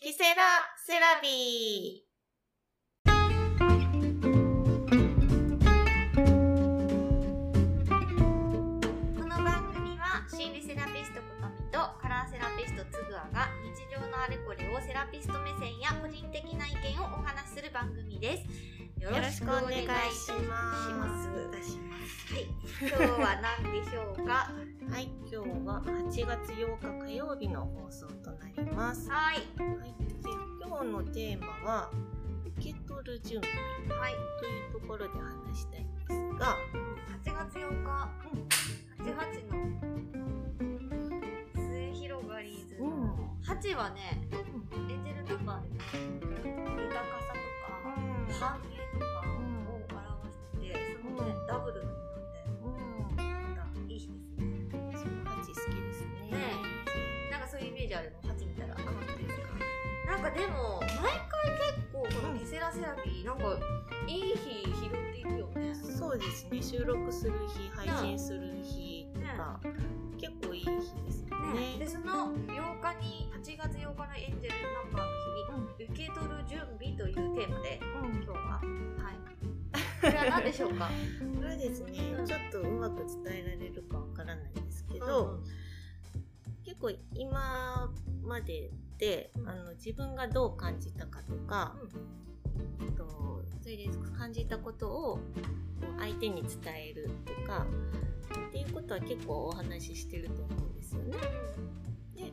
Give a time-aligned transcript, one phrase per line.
[0.00, 0.42] キセラ
[0.76, 2.07] セラビー。
[12.90, 18.44] つぐあが日常のあれこれをセラピスト目線や個人的な意見をお話しする番組です。
[19.00, 19.82] よよろしくお願い
[20.12, 21.28] します。
[21.28, 22.46] はい、
[22.80, 24.50] 今日は何でしょうか？
[24.90, 29.08] はい、今日は8月8日火曜日の放送となります。
[29.08, 30.30] ははいい、で
[30.64, 31.90] 今日のテーマは
[32.58, 33.40] 受け取る準
[33.86, 34.12] 備はい。
[34.40, 36.56] というところで話したいんですが、
[43.58, 45.82] の8はねエンジェルナンバーでね
[46.78, 53.26] 豊かさとか繁栄とかを表しててそのねダブルなんで
[53.82, 54.68] うん、いい日ですね。
[54.70, 56.30] その8好きですね。
[56.30, 56.38] ね
[57.32, 58.32] なんかそういうイメージあるの。
[58.32, 59.48] 8見たらあ本当ですか
[60.06, 63.58] なんかでも毎回結構このケセラセラピーなんか
[64.06, 65.74] いい日拾っていくよね。
[65.74, 69.60] そうですね、収録する日、配信する日とか、
[70.16, 71.78] 結構いい日ですよね、ね。
[71.78, 73.27] でその8日に8
[73.58, 78.14] 月8日のエンジェルナンバーの日に、受け取る準備というテーマでうん。
[78.14, 78.36] 今日は。
[78.36, 79.18] はい。
[80.00, 80.88] これは何でしょうか？
[81.34, 82.26] これはですね、うん。
[82.26, 85.40] ちょっとうまく伝えられるかわからないんですけど、
[86.64, 87.92] 結構今
[88.22, 89.48] までで、うん。
[89.48, 91.76] あの自分がどう感じたかとか、
[92.80, 95.20] えっとそれで感じたことを
[95.98, 97.66] 相手に伝えるとか
[98.48, 101.16] っていうことは結構お話ししてると思うんですよね。
[102.14, 102.32] で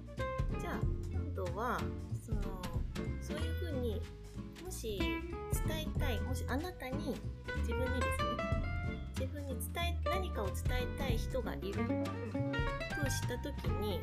[0.59, 1.04] じゃあ
[1.35, 1.77] 今度は
[2.25, 2.41] その
[3.19, 4.01] そういうふうに
[4.63, 4.97] もし
[5.67, 7.13] 伝えたいもしあなたに
[7.57, 8.35] 自分にですね
[9.19, 10.55] 自分に伝え何かを伝
[10.95, 11.83] えたい人がいる
[13.03, 13.99] とした時にい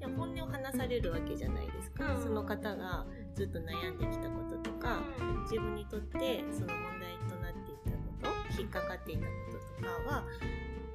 [0.00, 2.22] や本音を話されるわけじゃないですか、うん。
[2.22, 5.02] その方がずっと悩んできたこととか
[5.42, 10.24] 自分にとってその問題となっていたこと引っかかっていたこととかは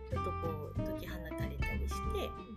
[0.09, 0.37] ちょっとこ
[0.75, 2.50] う解き放たれたりして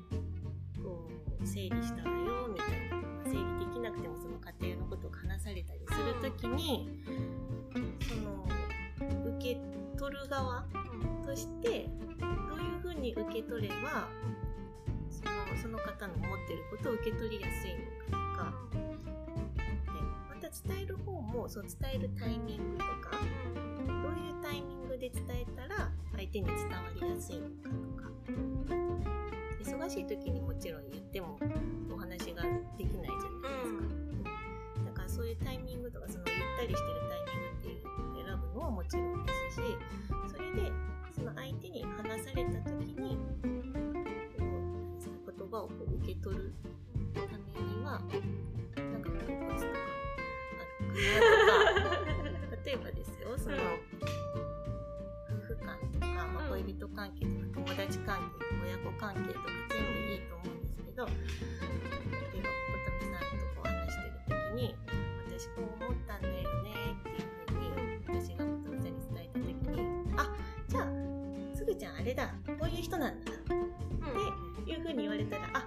[1.46, 6.88] 整理したわよみたいなまあ整理できなくてもその家庭のことを話されたりする時に
[8.08, 8.46] その
[9.36, 9.60] 受け
[9.98, 10.64] 取る側
[11.24, 11.88] として
[12.20, 14.08] どういうふうに受け取れば
[15.10, 15.32] その
[15.62, 17.74] その方の思ってることを受け取りやすい
[18.10, 18.84] のかとか
[19.92, 23.18] でまた伝える方もその伝えるタイミングとか
[23.86, 27.83] どういうタイミングで伝えたら相手に伝わりやすいのか
[29.74, 31.36] 忙しい時にもちろん言っても
[31.92, 32.42] お話が
[32.78, 33.82] できないじゃないですか、
[34.86, 39.62] だからそういうタイミングとかそのゆったりしてるタイミングっていうのを選ぶのはもちろんですし
[40.32, 40.70] それで
[41.12, 43.18] その相手に話された時に
[44.38, 46.54] 言葉をこう受け取る
[47.12, 47.26] ため
[47.60, 48.00] には
[48.92, 49.78] なんかこうコツとか
[51.66, 51.90] あるか
[52.30, 53.56] なとか例えばですよその、
[55.54, 56.62] 夫婦間とか、まあ、うん。
[56.62, 64.74] 恋人関係とか友達関係親子関係とか全部いいと思うんですけど例えば琴美さんとこう話してる時に
[65.26, 67.70] 私こう思ったんだよねっていうふうに
[68.06, 69.82] 私が琴美さんに伝えた時に
[70.16, 70.30] あ
[70.68, 75.64] じゃあすぐちゃんあれだこういう人なんだっていうふうに言われたらあ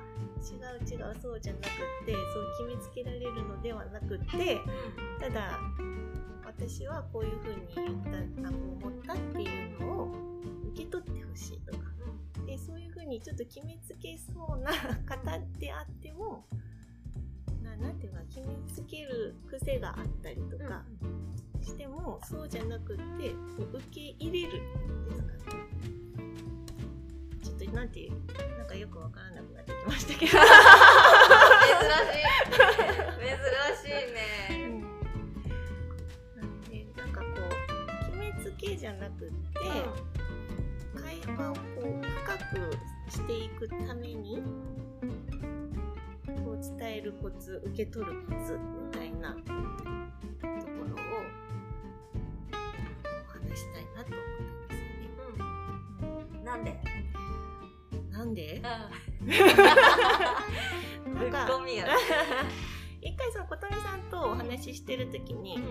[0.48, 1.68] 違う違うそうじゃなくっ
[2.06, 4.62] てそう決めつけられるのではなくって
[5.20, 5.60] ただ
[6.60, 10.12] 私はこういうふうに言ったあこう思ったっていうのを
[10.74, 11.84] 受け取ってほしいとか。
[12.46, 14.72] でそういうふうにちょっと決めつけそうな
[15.06, 16.46] 方であっても
[17.62, 20.86] ななんていうか決めつける癖があったりとか
[21.62, 24.62] しても、そうじゃなくってこう受け入れる
[25.10, 25.62] ですかね
[27.44, 28.12] ちょっとなんていう
[28.58, 30.32] なんかよくわからなくなってきましたけど。
[30.32, 30.40] 珍
[32.96, 33.07] しい。
[39.70, 40.20] なくって、
[41.02, 44.42] 会話をこう深くしていくために
[46.44, 49.52] こう伝えるコツ受け取るコツみたいなとこ
[50.90, 50.98] ろを
[53.26, 54.24] お話したいなと思っ
[54.68, 55.08] たんですよね。
[56.32, 56.44] うん。
[56.44, 56.70] なんで？
[58.12, 58.62] なんで？
[61.06, 61.88] ぶっ込みや。
[63.02, 65.68] 一回そのさんとお話ししてる時に、その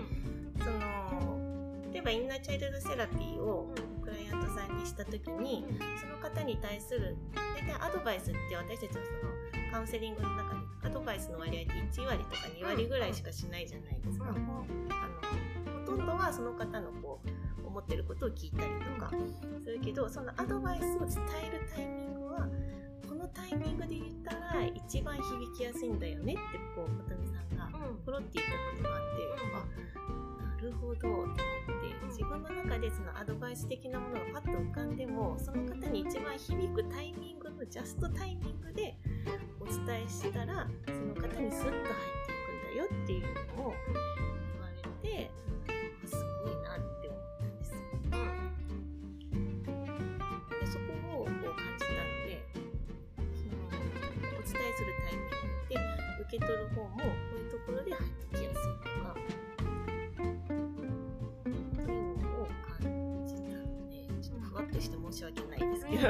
[1.97, 3.73] 例えばインナーチャイルドセラピーを
[4.03, 5.65] クライアントさんにした時に
[5.99, 14.35] その方に対する大体アドバイスって私たちのそのカウンセリングの中でアドバイスの割合って1割とか2割ぐらいしかしないじゃないですか、うん。
[14.35, 14.63] あの
[15.87, 19.11] ほとんどはその方のこう思ってることを聞いたりとか。
[19.65, 22.47] するけどそのアドバイスを伝えるタイミングは
[23.09, 25.23] このタイミングで言ったら一番響
[25.57, 27.97] きやすいんだよねってこう琴美さんがうん。
[28.05, 29.86] ポロって言ったことがあって、あな
[30.67, 31.41] るほどと思って
[32.07, 38.97] 自分の中でそのアドバイス的なものがパッと浮かんでもその方に一番響くタイミングのジャストタイミングで
[39.59, 41.83] お伝えしたらその方にスッと入っ
[42.25, 43.21] ていくんだよっていう
[43.57, 43.73] のを
[44.51, 45.31] 言われて
[46.05, 47.79] すごいなって思ったんですよ。
[50.59, 50.83] でそこ
[51.21, 52.43] をこう感じたので
[53.35, 55.75] そのお伝えするタイミングで
[56.23, 57.03] 受け取る方もこ
[57.35, 58.16] ういうところで入って
[65.17, 66.07] 申し訳ないですけど。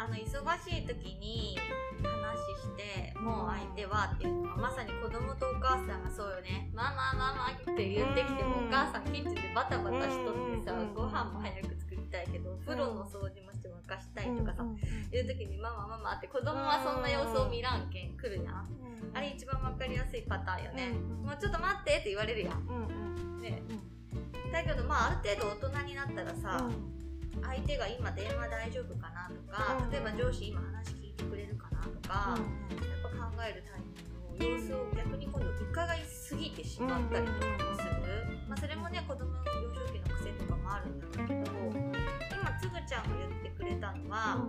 [0.00, 0.24] あの忙
[0.64, 1.58] しい時に
[2.02, 18.66] 話してもう相手はっていうのはまさに子供とお母さんがそうよね「ママママ」って言ってきてもうんお母さんキッチンでバタバタしとってさうんご飯も早く作りたいけどお風呂の掃除もして沸かしたいとかさいう時に「ママママ」って子供はそんな様子を見らんけん来るやん。
[19.12, 20.92] あれ一番わかりやすいパターンよね。
[21.22, 23.38] もうちょっと待ってって言われるやん。
[23.40, 23.62] ね。
[24.50, 26.68] だけどまあある程度大人になったらさ
[27.42, 29.90] 相手が今電話大丈夫かなとかうん。
[29.90, 44.44] 例えば上司今話聞いてくれるかなとか、やっぱ考えるタイミングを様子を逆に今度伺いすぎてしまったりとかもする、まあ、それもね子供の幼少期の癖とかもあるんだろうけど今つぐちゃんが言ってくれたのは、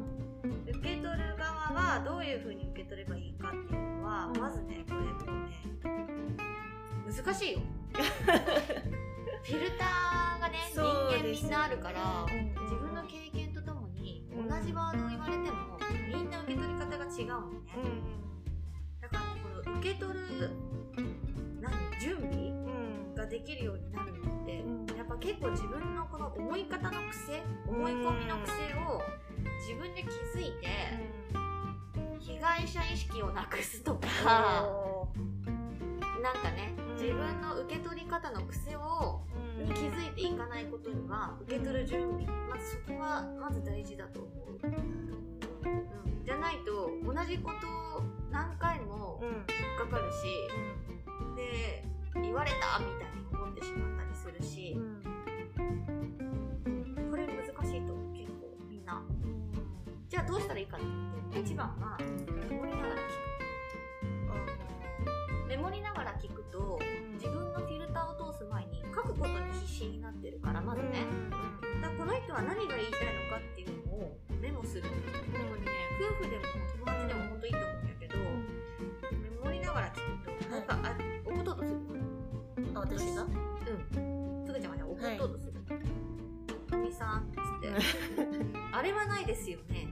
[0.67, 4.39] 受け取る側はどういうふうに受け取ればいいかっていうのは、うん。
[4.39, 5.51] まずねこれもうね
[7.23, 7.59] 難しいよ
[9.43, 12.53] フィルターがね人間みんなあるから、うん。
[12.63, 14.47] 自分の経験とともにうん。
[14.47, 15.79] 同じワードを言われても
[16.13, 17.57] みんな受け取り方が違うのね、
[19.01, 19.21] だから
[19.63, 20.51] この受け取る
[21.59, 22.51] 何準備
[23.15, 24.97] ができるようになるのって、うん。
[24.97, 28.51] やっぱ結構自分のこの思い方の癖思い込みの癖
[28.87, 29.01] を
[29.59, 30.07] 自分で気
[30.37, 30.67] づいて
[32.19, 34.69] 被害者意識をなくすとか、
[36.21, 36.93] なんかねうん。
[36.93, 39.21] 自分の受け取り方の癖を
[39.61, 44.71] に気づいていかないことには受け取る準備まずそこはまず大事だと思う、うん、
[46.25, 49.33] じゃないと同じことを何回も引っ
[49.89, 50.23] かかるし
[51.35, 51.85] で
[52.21, 54.75] 言われたみたいに思ってしまったりするし
[57.09, 59.01] これ難しいと思う結構みんな。
[60.09, 60.85] じゃあどうしたらいいかって
[61.31, 62.05] 言って一番はメ
[62.55, 63.01] モりながら聞く。
[65.47, 66.79] メモりながら聞くと
[67.13, 67.61] 自分の
[68.93, 71.05] 書くことに必死になってるからまずね、
[71.81, 74.93] だからこの人は何が言いたいのかっていうのをメモするこれ
[75.61, 76.43] ね夫婦でも
[76.73, 81.77] 友達でも本当いいと思うんだけど、メモりながら聞くとなんかあ送っとうとする
[82.75, 83.23] あ私が？
[83.23, 84.45] うん。
[84.45, 85.53] つぐちゃんがね送っとうとする
[86.77, 87.69] 「み、さん」っつって
[88.73, 89.87] 「あれはないですよね」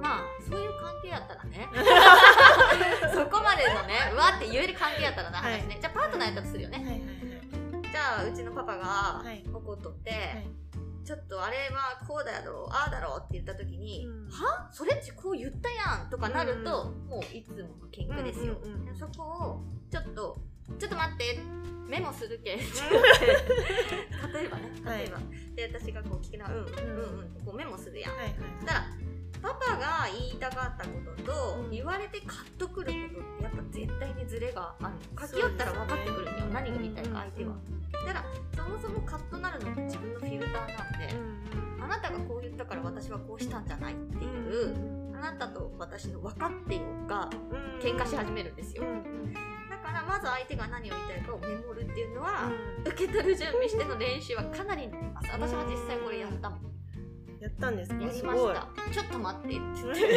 [0.00, 1.68] まあそういう関係やったらね。
[3.12, 7.00] そこまでのねうわって言える関係やったらな話ね、じゃあパートナーやったとするよね、はいはい
[8.00, 8.86] じゃあうちのパパが
[9.22, 9.44] はい。
[9.52, 10.48] 怒っとって、はい。
[11.04, 14.30] ちょっとあれはこうだろうああだろうって言った時に、うん。
[14.30, 14.70] は？
[14.72, 18.96] それっちこう言ったやんとかなると、もういつもの喧嘩ですよ、うんうんうん。
[18.96, 19.60] そこを
[19.90, 20.38] ちょっと
[20.78, 21.40] ちょっと待って
[21.86, 25.18] メモするけ例えばね例えば、
[25.54, 26.78] で私がこう聞きながらうんうんうん
[27.18, 28.34] うんってこうメモするやん、はいはい。
[28.60, 28.86] そしたら
[29.42, 29.79] パパが
[30.18, 31.70] 言いたかったことと、うん。
[31.70, 34.94] 言われてカッとくることってやっぱ絶対にズレがある。
[35.20, 37.54] の書き寄ったら分かってくるんよ、何が言いたいか相手は、
[38.06, 38.24] だから
[38.56, 41.08] そもそもカッとなるのって自分のフィルターなんで、
[41.82, 44.74] あなたがこう言ったから私はこうしたんじゃないっていう、
[45.16, 47.28] あなたと私の分かってよが
[47.82, 48.84] 喧嘩し始めるんですよ、
[49.70, 52.50] だからまず相手が何を言いたいかをメモるっていうのは、
[52.84, 54.88] 受け取る準備しての練習はかなり
[55.32, 56.69] 私は実際これやったもん
[57.40, 57.94] やったんですか？
[57.96, 58.68] やりました。
[58.92, 59.48] ちょっと待って。
[59.48, 60.08] って言ってで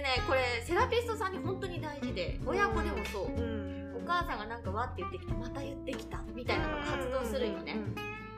[0.00, 3.30] ねこれセラピストさんに本当に大事で親子でもそう。
[3.96, 7.76] お母さんがなんかわって言ってきたまた言ってきたみたいなのが発動するよね。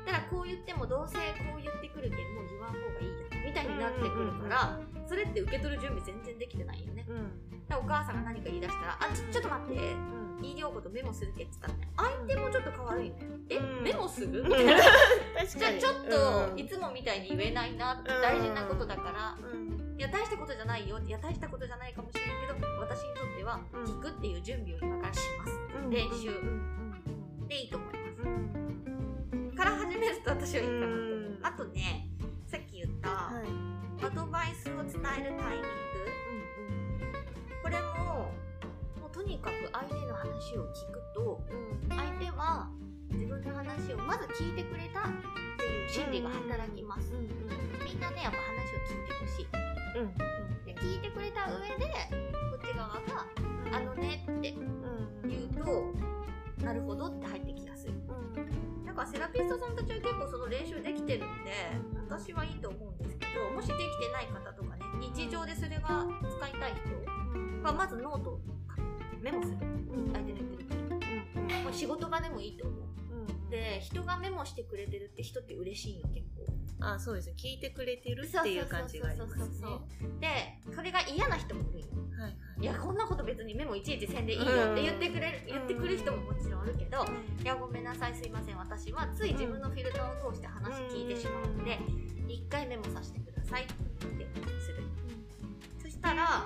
[0.06, 1.22] だからこう言ってもどうせこ
[1.58, 3.14] う言ってくるけどもう言わん方がいいや
[3.46, 7.06] みたいになってくるからそれって受け取る準備全然できてないよね。
[7.68, 9.94] だからお母さんが何か言い出したら「あちょちょっと待って
[10.42, 13.82] 言いようことメモするけ」っつったらね相手もちょっと変わるよねえうん。
[13.82, 15.48] メモするみたいな確かに。
[15.48, 16.04] じゃあちょっ
[16.52, 19.96] といつもみたいに言えないな大事なことだからうん。
[19.98, 22.24] いや大したことじゃないよいや大したことじゃないかもしれん
[22.56, 23.84] けど私にとってはうん。
[23.84, 25.52] 聞くっていう準備を今からします。
[25.90, 26.30] 練習。
[27.48, 28.00] でいいと思いま
[29.50, 29.56] す。
[29.56, 30.86] から始めると私はいいかなと。
[30.86, 32.08] 思うあとね
[32.46, 34.04] さっき言ったはい。
[34.04, 35.36] アドバイスを伝えるタイミング
[39.12, 41.40] とにかく相手の話を聞くと
[41.88, 42.68] 相手は
[43.10, 45.04] 自分の話をまず聞いてくれたっ
[45.58, 47.12] ていう心理が働きます。
[47.12, 49.46] みんなねやっぱ話を聞いてほしい。
[49.98, 50.04] うん。
[50.04, 50.14] うん
[50.64, 51.86] で聞いてくれた上で
[52.50, 53.26] こっち側が
[53.74, 55.28] 「あのね」ってうん。
[55.28, 57.92] 言うとなるほどって入ってきやすい。
[58.86, 61.52] だからセラピストさんたちは結構その練習できてるんで
[62.08, 64.82] 私はいいと思うんですけどもしできてない方とかね
[65.14, 68.40] 日常でそれが使いたい人はまずノートを
[69.22, 69.56] メモする。
[69.56, 70.12] うん。
[70.12, 70.96] 相手の言ってるこ
[71.48, 72.80] ともう仕事場でもいいと思う。
[73.50, 76.46] で人がメモしてくれてるって人って嬉しいよ結構。
[76.82, 79.66] あそうです聞いてくれてるっていう感じがありますね。
[80.20, 81.86] でそれが嫌な人もいるよ
[82.18, 82.36] はいはい。
[82.60, 87.04] いやこんなこと別にメモいちいちせんでいいよって言ってくれる、言ってくる人ももちろんあるけど、
[87.42, 88.56] いやごめんなさいすいません。
[88.56, 91.78] 私はつい自分のフィルターを通して話聞いてしまうので
[92.28, 94.84] 一回メモさせてくださいって言ってする。
[95.82, 96.44] そしたら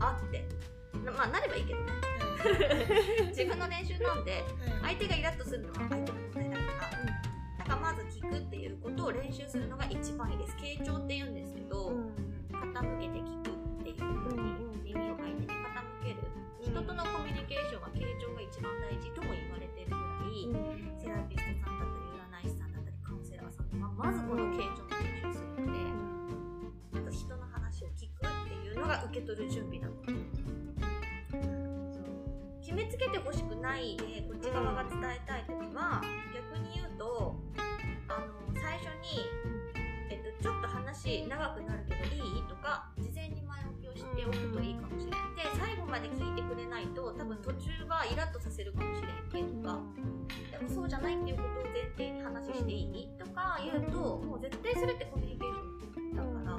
[0.00, 0.38] あって。
[0.38, 0.75] な
[1.12, 1.92] まあなればいいけどね。
[3.30, 4.44] 自分の練習なんで
[4.82, 7.04] 相手がイラッとするのは相手の問題だから
[7.58, 10.56] だからまず聞くっていうことを練習するのが一番いいです。
[10.56, 11.92] 傾聴って言うんですけど、
[12.52, 15.54] 傾けて聞くっていうふうに耳を相手に傾
[16.04, 16.22] ける。
[16.62, 19.98] 人とのコミュニケーションは傾聴が一番大事とも言われてるぐら
[20.30, 20.46] い、
[21.02, 25.78] セラピストさんだったり占い師さんだったりカウンセラーさんはまずこの傾聴の練習するので、
[26.94, 30.15] あと人の話を聞くっていうのが受け取る準備だと思う決めつ
[33.06, 36.02] けてほしくないでこっち側が伝えたい時は
[36.34, 37.36] 逆に言うと
[38.08, 38.26] あの
[38.60, 39.22] 最初に、
[40.10, 42.42] えっと、ちょっと話長くなるけどいい？
[42.48, 49.78] とか事前に前置きをしておくといいかもしれないで最後まで聞いてくれないと多分途中はイラッとさせるかもしれんけとか
[50.50, 53.08] でもそうじゃないっていうことを前提に話していい？
[53.18, 55.54] とか言うともう絶対それってコミュニケー
[55.94, 56.58] ションだか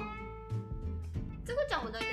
[1.44, 2.12] つぐちゃんも大体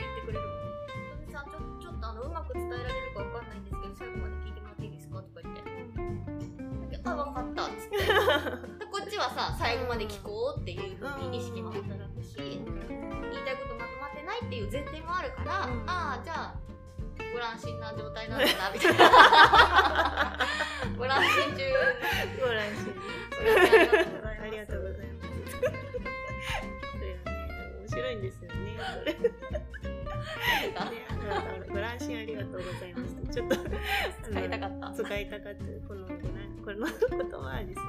[8.92, 12.58] こっちはさ最後まで聞こうっていうふうに意識も働くし言い
[13.46, 15.84] たいことまとまってないっていう前提もあるから、うん。
[15.88, 16.56] ああじゃあ
[17.34, 20.38] ご乱心な状態なんだなみたいな。
[20.98, 21.64] ご乱心中。
[22.40, 22.88] ご覧し
[23.36, 25.36] ありがとうございますありがとうございます。
[25.52, 25.74] それは
[26.96, 27.40] ね、
[27.80, 28.56] 面白いんですよね。
[31.70, 33.34] ご乱心ありがとうございました。
[33.34, 33.56] ちょっと
[34.24, 34.92] 使いたかった。
[34.92, 36.08] 使いたかったこの
[36.66, 37.86] この言葉はですね、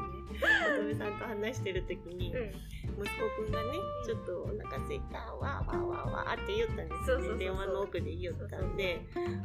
[0.69, 7.39] 乙女さんと話してる時に、息子くんがね、ちょっとお腹空いた、わーわーわーわーって言ったんですよね。
[7.39, 9.01] 電話の奥で言ったんで、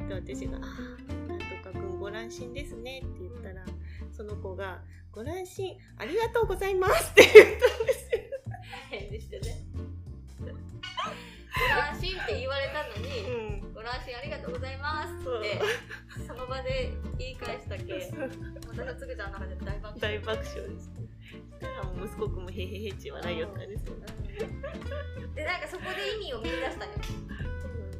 [0.10, 3.64] で私が、あーなんとかくんご乱心ですねって言ったら、
[4.12, 4.82] その子が、
[5.14, 8.22] ご乱心ありがとうございますって言ったんですよ。
[8.90, 9.66] 返事してね
[10.40, 13.51] ご乱心って言われたのにうん。
[13.82, 15.14] ご乱心ありがとうございます。
[15.26, 15.60] って
[16.28, 18.14] その場で言い返したけ？
[18.70, 20.22] 私のつぐちゃんの中で大爆笑。
[20.22, 20.88] 大爆笑です。
[20.90, 21.02] ね。
[21.50, 22.44] そしたらもう息子くん。
[22.44, 23.96] もへへへち笑いよったんですよ。
[25.34, 27.00] でなんかそこで意味を見出したのよ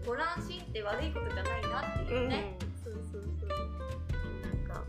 [0.06, 3.50] ご乱心って悪いことじゃないなっていうね、そうそうそう。
[4.42, 4.86] なんか、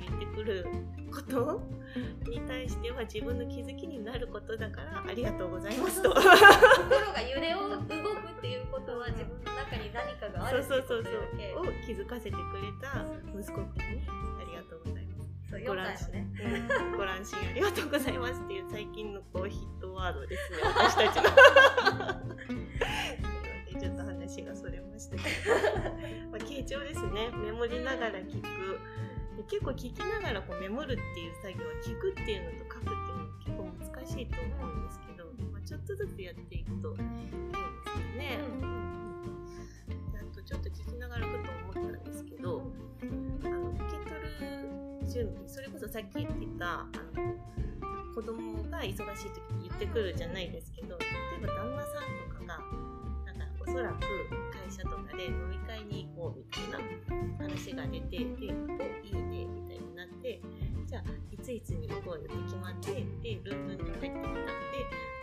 [0.00, 0.66] 言ってくる
[1.12, 1.62] こと
[2.30, 6.10] に対しては自分の気づきになることだから、ありがとうございますと。
[6.10, 6.26] 心
[7.12, 7.86] が揺れを動くっ
[8.40, 11.08] ていうことは自分の中に何かがあるってそうそうこ
[11.54, 11.60] と。
[11.60, 12.42] を気づかせてくれ
[12.80, 13.04] た
[13.38, 13.62] 息子くん
[13.94, 14.02] に、
[14.40, 15.30] ありがとうございます。
[15.50, 16.26] そう4歳のね
[16.92, 21.22] うんご乱心ありがとうございますっていう最近のこうヒットワードですね、 私たちの。
[23.80, 25.28] ちょっと話がそれましたけど、
[26.30, 28.78] まあ、傾聴ですねメモりながら聞く
[29.40, 37.40] で結構聞きながらこうメモるっていう作業は聞くっていうのと書くっていうのは結構難しいと思うんですけど、まあ、ちょっとずつやっていくといいんですよ
[38.20, 38.36] ね。
[40.12, 42.60] であとちょっと聞きながらふと思ったんですけど
[43.00, 51.06] あの受け取る準備それこそさっき言ってたあの子供が忙しい時に言ってくるじゃないですけど例
[51.44, 52.79] えば旦那さんとかが
[53.70, 54.00] そらく
[54.50, 60.40] 会社とかで飲み会に行こうみたいな話が出てで「おいいね」みたいになって
[60.86, 64.40] じゃあいついつに行こうよって決まってでルンルンに帰ってきたんで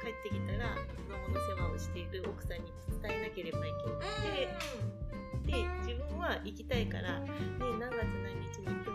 [0.01, 4.87] 帰ってきたら子供の世話をしている奥さんに伝えなければいけなくて。
[5.47, 7.29] で自分は行きたいから、ね、
[7.79, 8.86] 何月何日に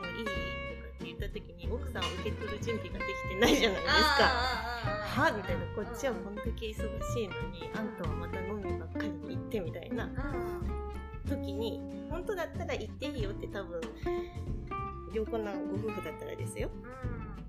[1.33, 4.25] 時に奥さん受け取る準備ができてないじゃないですか。
[5.12, 6.77] はみたいなこっちはこんだけ忙し
[7.23, 10.09] いのにあんたはまた飲みばっかりに行ってみたいな
[11.29, 13.81] 時に本当だったら行っていいよって多分
[15.12, 16.71] 良好なご夫婦だったらですよ。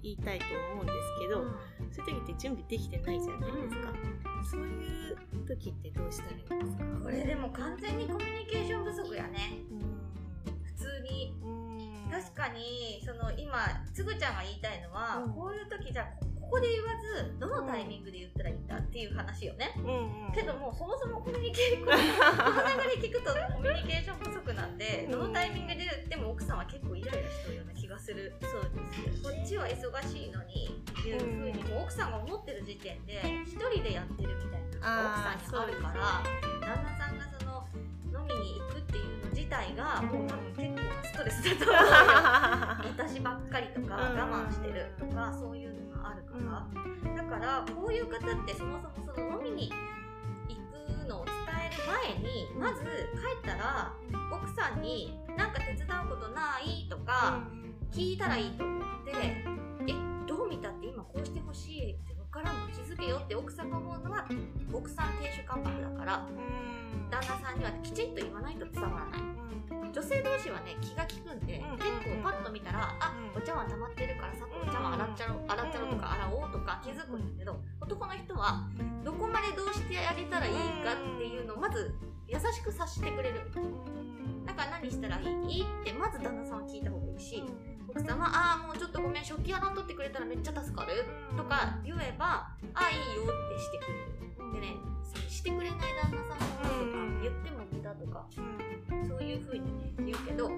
[0.01, 1.45] 言いたいと思うんですけど、
[1.89, 3.93] そういう時って準備できてないじゃないですか。
[4.51, 6.83] そういう時ってどうしたらいいんですか？
[7.01, 9.63] これでも完全にコミュニケーション不足やね。
[10.65, 11.42] 普通にうん
[12.13, 13.57] 確かにその今
[13.91, 15.33] つぐちゃんが言いたいのは、うん。
[15.33, 20.31] こういう時じゃあこここで言わずどのタイミングで言ったらいいんだっていう話よね、うんうん。
[20.31, 28.35] けどもうそもそもコミュニケーション この流れ聞くとコミュニケーション不足なんで、どのタイミングで言っても奥さんは結構イライラしてるような気がする。
[28.41, 28.69] そうで
[29.11, 36.23] すよこっちは忙しいのにっていうふうに奥さんが思ってる時点で一人でやってるみたいな奥さんにあるから
[36.61, 37.67] 旦那さんがその
[38.29, 41.81] 飲みに行くっていうの自体がもう多分結構なストレスだと思うよ。
[42.97, 44.17] 私ばっかりとかうん。
[44.17, 47.13] 我慢してるとかそういうのがあるから。
[47.15, 49.71] だからこういう方ってそもそもその飲みに
[50.47, 51.33] 行くのを伝
[51.71, 53.93] える前にまず帰ったら
[54.31, 57.43] 奥さんに「なんか手伝うことない?」とか
[57.91, 59.11] 聞いたらいいと思って
[59.87, 59.95] 「え
[60.27, 64.25] どう見たって今こうしてほしい」って分からんの気づけよって奥さんが思うのは
[64.73, 66.25] 奥さん亭主関白だから。
[67.11, 69.21] 旦那さんにはきちんと言わないと伝わらない。
[69.93, 73.41] 女性同士はね気が利くんで、うん結構パッと見たら、あうん。
[73.41, 78.65] お茶碗溜まってるからさお茶碗洗っちゃろう洗っちゃろうとか洗おうとか気づくんだけど男の人は
[79.05, 81.93] どこまでどうしてあげたらいいかっていうのをまず
[82.27, 83.41] 優しく察してくれる。
[84.45, 85.61] だから何したらいい？
[85.61, 87.43] ってまず旦那さんは聞いた方がいいし
[87.95, 91.05] 奥さんは「ああもうちょっとごめん食器洗っとってくれたらめっちゃ助かる」
[91.37, 92.25] とか言えば
[92.73, 94.53] 「ああいいよ」ってしてくれる。
[94.53, 94.75] でね
[95.29, 98.25] してくれない旦那さんのこととか言っても無駄とか
[99.07, 100.49] そういう風にね言うけど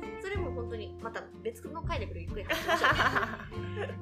[1.06, 2.90] また別の回でゆっくり話しましょう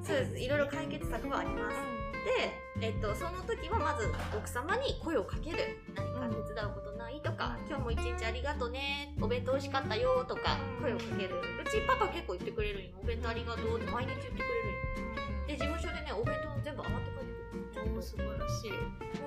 [0.02, 0.38] そうです。
[0.40, 1.76] いろいろ解決策はあります。
[2.24, 5.76] で、えっと、その時はまず奥様に声をかける。
[5.94, 11.36] 何か手伝うことないとか、今日も一日ありがとねお弁当美味しかったよとか声をかける。
[11.36, 12.96] うちパパ結構言ってくれるんよ。
[13.02, 14.70] お弁当ありがとうって毎日言ってくれるん。
[14.70, 18.02] よで事務所でねお弁当全部洗って帰ってくる。
[18.02, 18.70] 素晴らしい。
[18.72, 18.78] も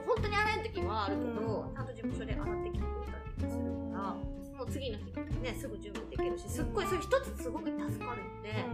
[0.02, 5.06] う本当に洗えん時はあるけど、ちゃんと事務所で洗ってきてくれたりするから、もう次の日
[5.42, 8.66] ねすぐ準備できるしすっごいそういう一つすごく助かるので、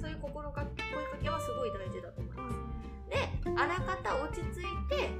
[0.00, 2.56] そういう心が声かけはすごい大事だと思います。
[3.10, 5.10] であらかた落ち着いて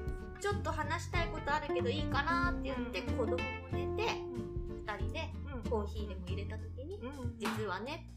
[0.40, 3.38] ちょっと話したいことあるけどいいかなって言って子供も
[3.72, 4.12] 寝て
[4.86, 5.32] 2人で
[5.68, 7.00] コーヒーでも入れた時に
[7.38, 8.10] 「実はね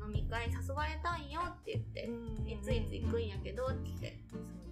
[0.00, 2.10] 飲み会誘われたんよ」って言って
[2.50, 4.20] いついつ行くんやけどって言って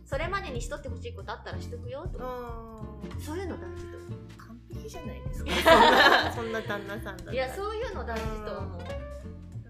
[0.04, 2.18] それまでにしとってほしいことあったらしとくよと。
[2.18, 2.24] か
[3.18, 5.50] そういうの大事と思完璧じゃないですか。
[5.52, 7.24] そんなそんな旦那さんだった。
[7.26, 8.80] らういやそういうの大事と思う。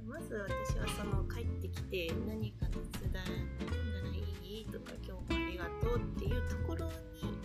[0.06, 3.24] まず私はその帰ってきて何か手伝ったら
[4.42, 6.92] いいとか今日もありがとうっていうところに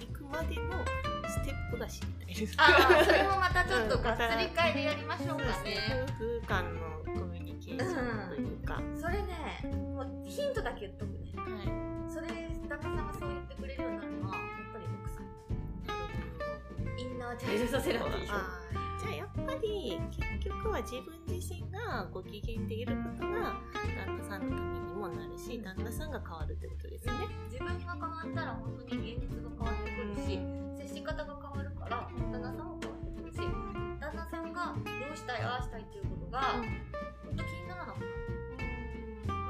[0.08, 0.84] 行くまでの
[1.28, 2.56] ステップが知りたいです。
[2.58, 2.64] あ
[3.02, 6.06] あそれもまたちょっとがっつり会でやりましょうかね。
[6.20, 9.72] 夫婦間のコミュニケーションというか、それね。
[9.94, 11.34] もうヒントだけ言っとくね。
[11.36, 12.28] はい、それ
[12.68, 14.36] 旦那さんがそう言ってくれるようになるのは
[17.28, 20.00] インナーチャイルドセラピーあーじゃあやっぱり
[20.40, 23.60] 結局は自分自身がご機嫌でいることが
[24.00, 27.28] 旦那さんのためにもなるし旦那さんが変わるってことですよね。
[27.52, 30.40] 自分が変わったら本当に現実が変わってくるし
[30.88, 33.38] 接し方が変わるから旦那さんも変わってくるし
[34.00, 36.40] 旦那さんがどうしたいああしたいっていうことが
[37.28, 38.16] 本当気にならなくなる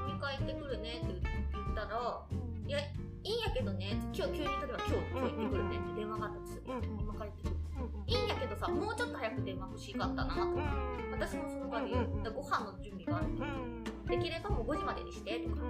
[0.09, 2.25] 飲み会行ってくるねって言ったら
[2.65, 2.89] いやい
[3.21, 6.63] いんやけどね今日急に例えば今日今日行ってくるねって電話があったとする。
[6.65, 7.56] 今帰ってくる
[8.07, 10.35] いいんやけどさもうちょっと早く電話欲しかったなと。
[10.35, 10.63] か
[11.11, 12.07] 私もその場で言う。
[12.23, 13.27] だからご飯の準備がある
[14.07, 15.61] できればもう5時までにしてとか。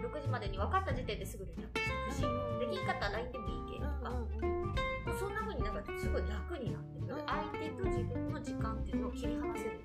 [0.00, 2.70] 6時までに分かった時点ですぐ連絡してほしい。
[2.70, 4.10] できんかったら LINE でもいいけとか。
[4.10, 7.14] もうそんな風になんかすごい楽になってくる。
[7.26, 9.80] 相手と自分の時間っていうのを切り離せる。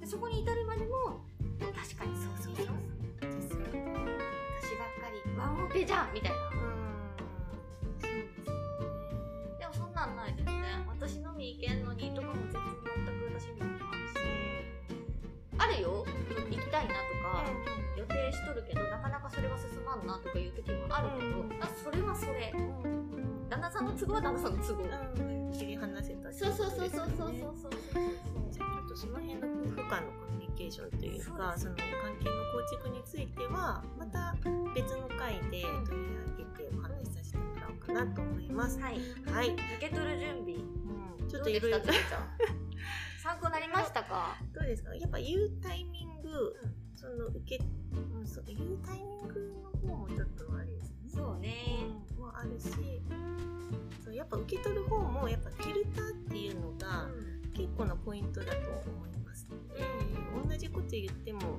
[0.00, 1.26] でそこに至るまでも
[1.58, 2.66] 確かにそうそうそう。
[3.26, 3.58] 私
[4.78, 6.36] ばっかりワンオペじゃんみたいな
[10.06, 12.62] でもそんない全然私のみ行けんのにとかも全然
[13.06, 14.14] 全く私にもあるし。
[15.58, 16.04] あるよ。
[16.50, 17.44] 行きたいなとか
[17.96, 21.52] 予定しとるけどなかなかそれは進まんなとかいう時もあるけど、うん。
[21.60, 22.54] あそれはそれ。
[23.48, 24.84] 旦那さんの都合は旦那さんの都合、
[25.52, 27.72] 切り離せたってそうそうそうそうそうそうそう。
[28.50, 31.84] じゃあちょっとその辺の夫婦間のコミュニケーションというかその関
[32.22, 34.34] 係の構築についてはまた
[34.74, 37.05] 別の回で取り上げてお話
[37.86, 38.78] かなと思います。
[38.80, 39.00] はい。
[39.32, 40.54] はい、受け取る準備。
[40.54, 41.78] うん、ちょっといろいろ。
[43.22, 44.36] 参考になりましたか？
[44.52, 44.94] どうですか？
[44.94, 46.54] やっぱ言うタイミング、
[46.94, 50.96] その受け、うん、そう言うタイミングの方もちょっとあれですね。
[51.08, 51.54] そうね。
[51.90, 52.70] うんもあるし
[54.02, 57.08] そうやっぱ受け取る方もやっぱフィルターっていうのが
[57.54, 59.82] 結構なポイントだと思いますので、
[60.48, 61.58] 同じこと言っても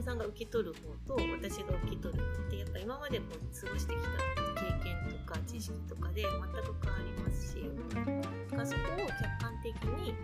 [0.00, 0.72] さんが受け取る
[1.06, 4.08] 方と私が受け取るのってやっぱ今までこう過ごしてきた
[4.60, 6.38] 経験とか知識とかで全く
[6.84, 7.56] 変わりますし
[7.90, 10.14] だからそこを客観的に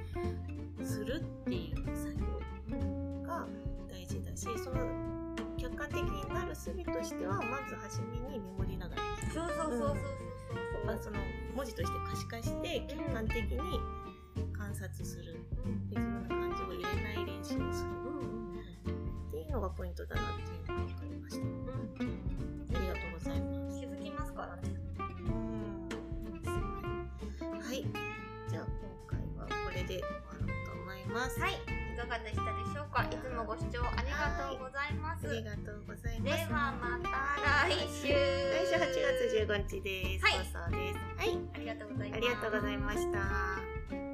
[0.87, 3.46] するっていう作業が
[3.90, 4.78] 大事だしその
[5.59, 9.02] 客観的になる術をとしてはまず初めにメモりながら
[9.33, 11.18] そうそうそうそうそうまあその
[11.54, 13.59] 文字として可視化して客観的に
[14.52, 15.35] 観察する
[15.90, 16.38] で自分の感
[19.68, 21.44] がポイントだなっていうのが分かりました。
[21.44, 23.81] ありがとうございます。
[23.81, 24.62] 気づきますからね
[27.61, 27.85] はい。
[28.48, 28.72] じゃあ今
[29.07, 30.09] 回はこれで終わ
[30.40, 31.38] ろうと思います。
[31.40, 33.02] はいいかがでしたでしょうか？
[33.04, 36.52] いつもご視聴ありがとうございます、ありがとうございでます。
[36.52, 40.24] はまた来週来週8月15日です。
[40.24, 40.98] はい放送です。
[41.18, 41.37] はい。
[41.54, 44.08] ありがとうございますありがとうございました。